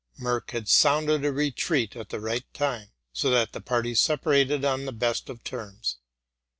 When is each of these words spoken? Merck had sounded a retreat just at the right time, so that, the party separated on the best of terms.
Merck 0.19 0.49
had 0.49 0.67
sounded 0.67 1.23
a 1.23 1.31
retreat 1.31 1.91
just 1.91 2.01
at 2.01 2.09
the 2.09 2.19
right 2.19 2.51
time, 2.55 2.89
so 3.13 3.29
that, 3.29 3.53
the 3.53 3.61
party 3.61 3.93
separated 3.93 4.65
on 4.65 4.85
the 4.85 4.91
best 4.91 5.29
of 5.29 5.43
terms. 5.43 5.97